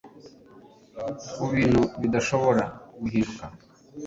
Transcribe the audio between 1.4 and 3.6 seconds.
bintu bidashobora guhinduka